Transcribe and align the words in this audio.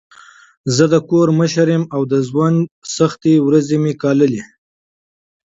زه 0.75 0.83
د 0.93 0.95
کور 1.09 1.27
مشر 1.39 1.67
یم 1.75 1.83
او 1.95 2.01
د 2.11 2.13
ژوند 2.29 2.57
سختې 2.97 3.33
ورځي 3.47 3.77
مې 3.83 3.93
ګاللي. 4.01 4.41